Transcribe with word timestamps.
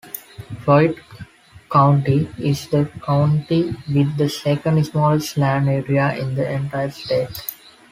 Floyd 0.63 0.99
County 1.71 2.27
is 2.39 2.67
the 2.69 2.85
county 3.05 3.75
with 3.93 4.17
the 4.17 4.27
second-smallest 4.29 5.37
land 5.37 5.69
area 5.69 6.15
in 6.17 6.33
the 6.33 6.51
entire 6.51 6.89
state. 6.89 7.45